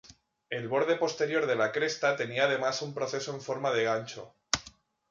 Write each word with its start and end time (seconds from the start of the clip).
El 0.57 0.67
borde 0.67 0.95
posterior 0.95 1.45
de 1.45 1.55
la 1.57 1.71
cresta 1.71 2.15
tenía 2.15 2.45
además 2.45 2.81
un 2.81 2.95
proceso 2.95 3.35
en 3.35 3.39
forma 3.39 3.69
de 3.69 3.83
gancho. 3.83 4.33